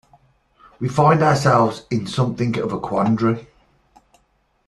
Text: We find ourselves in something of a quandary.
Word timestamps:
We 0.79 0.89
find 0.89 1.21
ourselves 1.21 1.85
in 1.91 2.07
something 2.07 2.57
of 2.57 2.73
a 2.73 2.79
quandary. 2.79 3.45